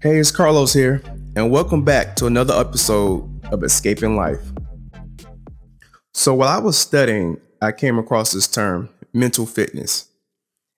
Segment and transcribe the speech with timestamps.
[0.00, 1.02] Hey, it's Carlos here,
[1.34, 4.52] and welcome back to another episode of Escaping Life.
[6.14, 10.08] So, while I was studying, I came across this term, mental fitness.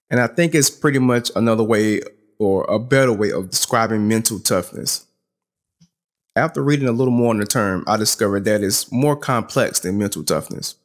[0.08, 2.00] And I think it's pretty much another way
[2.38, 5.04] or a better way of describing mental toughness.
[6.34, 9.98] After reading a little more on the term, I discovered that it's more complex than
[9.98, 10.76] mental toughness.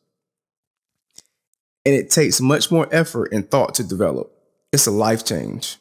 [1.85, 4.29] And it takes much more effort and thought to develop.
[4.73, 5.77] It's a life change.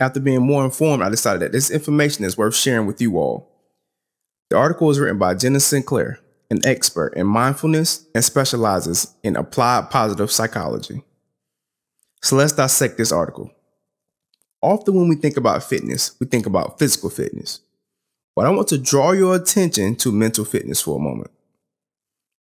[0.00, 3.50] After being more informed, I decided that this information is worth sharing with you all.
[4.48, 6.18] The article was written by Jenna Sinclair,
[6.50, 11.04] an expert in mindfulness and specializes in applied positive psychology.
[12.22, 13.50] So let's dissect this article.
[14.62, 17.60] Often, when we think about fitness, we think about physical fitness.
[18.34, 21.30] But I want to draw your attention to mental fitness for a moment.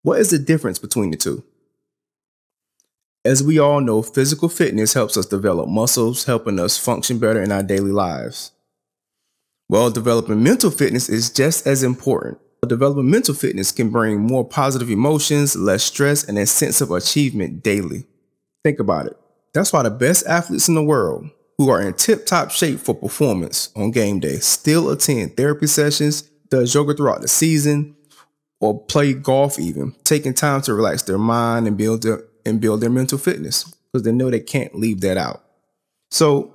[0.03, 1.43] What is the difference between the two?
[3.25, 7.51] As we all know, physical fitness helps us develop muscles, helping us function better in
[7.51, 8.53] our daily lives.
[9.67, 12.39] Well, developing mental fitness is just as important.
[12.65, 17.61] Developing mental fitness can bring more positive emotions, less stress, and a sense of achievement
[17.61, 18.05] daily.
[18.63, 19.17] Think about it.
[19.53, 22.95] That's why the best athletes in the world, who are in tip top shape for
[22.95, 27.97] performance on game day, still attend therapy sessions, does yoga throughout the season,
[28.61, 32.81] or play golf even, taking time to relax their mind and build their, and build
[32.81, 35.43] their mental fitness because they know they can't leave that out.
[36.11, 36.53] So,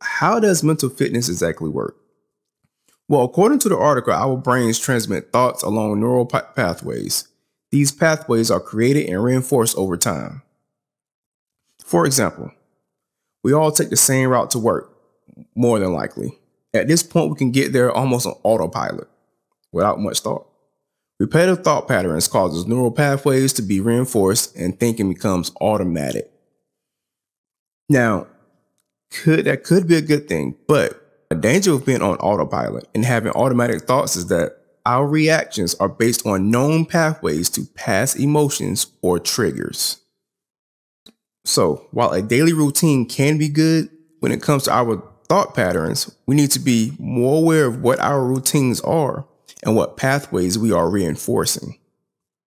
[0.00, 1.96] how does mental fitness exactly work?
[3.08, 7.28] Well, according to the article, our brains transmit thoughts along neural pathways.
[7.70, 10.42] These pathways are created and reinforced over time.
[11.84, 12.50] For example,
[13.42, 14.96] we all take the same route to work,
[15.54, 16.38] more than likely.
[16.74, 19.08] At this point, we can get there almost on autopilot
[19.72, 20.46] without much thought.
[21.22, 26.28] Repetitive thought patterns causes neural pathways to be reinforced and thinking becomes automatic.
[27.88, 28.26] Now,
[29.12, 31.00] could that could be a good thing, but
[31.30, 35.88] a danger of being on autopilot and having automatic thoughts is that our reactions are
[35.88, 40.00] based on known pathways to past emotions or triggers.
[41.44, 46.12] So, while a daily routine can be good when it comes to our thought patterns,
[46.26, 49.24] we need to be more aware of what our routines are
[49.62, 51.78] and what pathways we are reinforcing.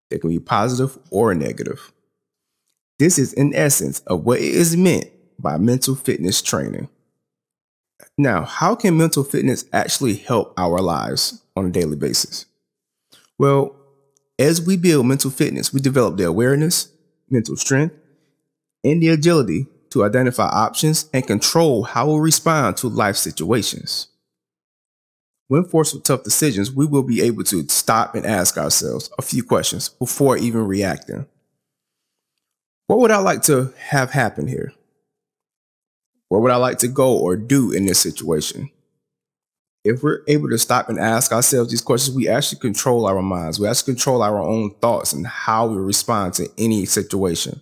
[0.09, 1.91] They can be positive or negative.
[2.99, 5.09] This is in essence of what is meant
[5.39, 6.89] by mental fitness training.
[8.17, 12.45] Now, how can mental fitness actually help our lives on a daily basis?
[13.37, 13.75] Well,
[14.39, 16.89] as we build mental fitness, we develop the awareness,
[17.29, 17.95] mental strength,
[18.83, 24.07] and the agility to identify options and control how we respond to life situations.
[25.47, 29.21] When forced with tough decisions, we will be able to stop and ask ourselves a
[29.21, 31.27] few questions before even reacting.
[32.87, 34.73] What would I like to have happen here?
[36.29, 38.71] Where would I like to go or do in this situation?
[39.83, 43.59] If we're able to stop and ask ourselves these questions, we actually control our minds.
[43.59, 47.61] We actually control our own thoughts and how we respond to any situation.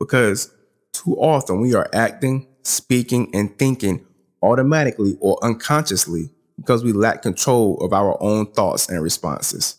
[0.00, 0.52] Because
[0.92, 4.04] too often we are acting, speaking, and thinking
[4.42, 9.78] automatically or unconsciously because we lack control of our own thoughts and responses.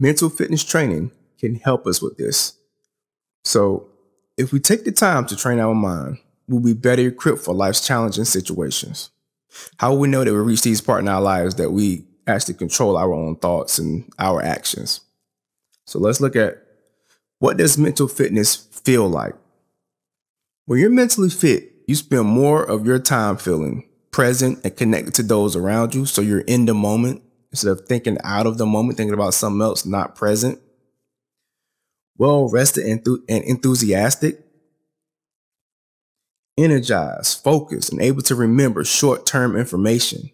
[0.00, 2.54] Mental fitness training can help us with this.
[3.44, 3.88] So,
[4.36, 7.86] if we take the time to train our mind, we'll be better equipped for life's
[7.86, 9.10] challenging situations.
[9.78, 12.54] How will we know that we reach these parts in our lives that we actually
[12.54, 15.02] control our own thoughts and our actions?
[15.86, 16.62] So let's look at
[17.38, 19.34] what does mental fitness feel like?
[20.66, 25.22] When you're mentally fit, you spend more of your time feeling present and connected to
[25.22, 26.06] those around you.
[26.06, 29.60] So you're in the moment instead of thinking out of the moment, thinking about something
[29.60, 30.60] else, not present.
[32.16, 34.40] Well rested and, enthusiastic.
[36.58, 40.30] Energized, focused, and able to remember short term information.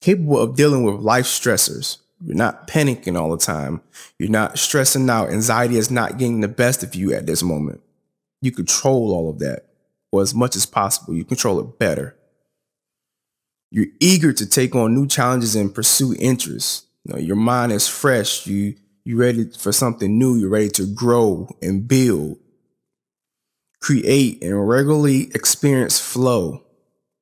[0.00, 1.98] Capable of dealing with life stressors.
[2.24, 3.82] You're not panicking all the time.
[4.18, 5.30] You're not stressing out.
[5.30, 7.82] Anxiety is not getting the best of you at this moment.
[8.40, 9.65] You control all of that
[10.16, 11.14] or as much as possible.
[11.14, 12.16] You control it better.
[13.70, 16.86] You're eager to take on new challenges and pursue interests.
[17.04, 18.46] You know, your mind is fresh.
[18.46, 18.74] You
[19.04, 20.36] you're ready for something new.
[20.36, 22.38] You're ready to grow and build,
[23.80, 26.62] create, and regularly experience flow.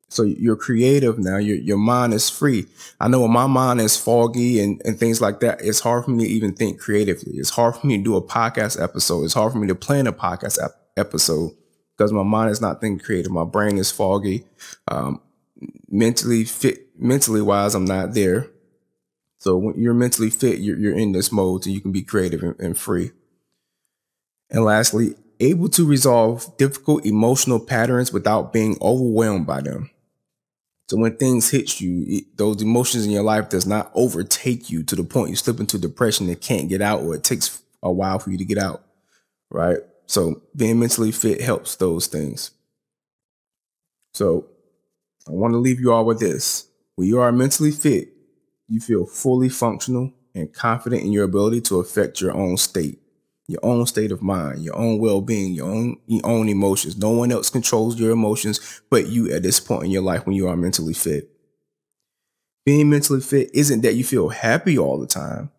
[0.09, 1.39] So you're creative now.
[1.39, 2.67] Your your mind is free.
[3.01, 6.13] I know when my mind is foggy and, and things like that, it's hard for
[6.13, 7.33] me to even think creatively.
[7.35, 9.25] It's hard for me to do a podcast episode.
[9.25, 11.51] It's hard for me to plan a podcast ep- episode
[11.97, 13.31] because my mind is not thinking creative.
[13.31, 14.45] My brain is foggy.
[14.89, 15.21] Um,
[15.89, 18.51] mentally fit, mentally wise, I'm not there.
[19.39, 22.43] So when you're mentally fit, you're, you're in this mode so you can be creative
[22.43, 23.13] and, and free.
[24.51, 29.91] And lastly, able to resolve difficult emotional patterns without being overwhelmed by them.
[30.89, 34.83] So when things hit you, it, those emotions in your life does not overtake you
[34.85, 37.91] to the point you slip into depression and can't get out, or it takes a
[37.91, 38.85] while for you to get out,
[39.51, 39.79] right?
[40.07, 42.51] So being mentally fit helps those things.
[44.13, 44.47] So
[45.27, 46.69] I want to leave you all with this.
[46.97, 48.11] When you are mentally fit,
[48.69, 53.01] you feel fully functional and confident in your ability to affect your own state,
[53.49, 56.97] your own state of mind, your own well-being, your own your own emotions.
[56.97, 60.37] No one else controls your emotions but you at this point in your life when
[60.37, 61.31] you are mentally fit.
[62.65, 65.51] Being mentally fit isn't that you feel happy all the time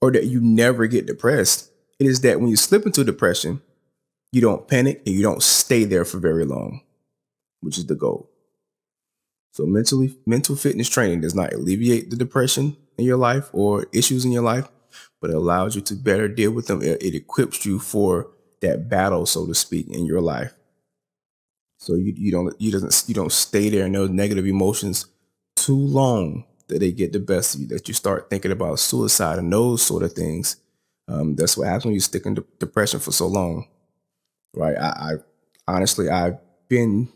[0.00, 1.70] or that you never get depressed.
[1.98, 3.62] It is that when you slip into depression,
[4.34, 6.82] you don't panic and you don't stay there for very long,
[7.60, 8.30] which is the goal.
[9.52, 14.24] So mentally, mental fitness training does not alleviate the depression in your life or issues
[14.24, 14.68] in your life,
[15.20, 16.82] but it allows you to better deal with them.
[16.82, 20.52] It, it equips you for that battle, so to speak, in your life.
[21.78, 25.06] So you, you don't you doesn't you don't stay there in those negative emotions
[25.54, 27.66] too long that they get the best of you.
[27.68, 30.56] That you start thinking about suicide and those sort of things.
[31.06, 33.68] Um, that's what happens when you stick in de- depression for so long,
[34.56, 34.76] right?
[34.76, 34.88] I,
[35.68, 37.08] I honestly I've been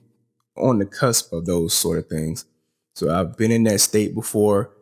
[0.57, 2.45] on the cusp of those sort of things.
[2.95, 4.73] So I've been in that state before.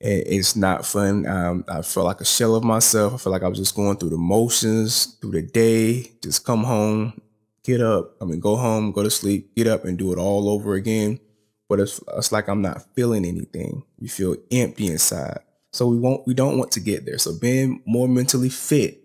[0.00, 1.26] It's not fun.
[1.26, 3.14] Um, I felt like a shell of myself.
[3.14, 6.64] I felt like I was just going through the motions through the day, just come
[6.64, 7.20] home,
[7.62, 8.16] get up.
[8.20, 11.20] I mean, go home, go to sleep, get up and do it all over again.
[11.68, 13.84] But it's, it's like I'm not feeling anything.
[13.98, 15.38] You feel empty inside.
[15.72, 17.18] So we won't, we don't want to get there.
[17.18, 19.03] So being more mentally fit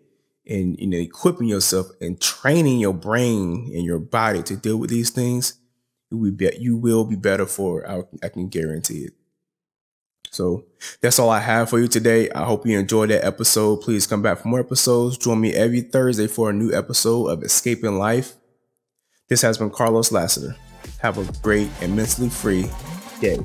[0.49, 4.89] and, you know, equipping yourself and training your brain and your body to deal with
[4.89, 5.59] these things
[6.11, 7.89] you will be, you will be better for it.
[7.89, 9.13] I, I can guarantee it.
[10.31, 10.65] So
[11.01, 12.29] that's all I have for you today.
[12.31, 13.77] I hope you enjoyed that episode.
[13.77, 15.17] Please come back for more episodes.
[15.17, 18.33] Join me every Thursday for a new episode of Escaping Life.
[19.27, 20.55] This has been Carlos Lassiter.
[20.99, 22.69] Have a great and mentally free
[23.21, 23.39] day.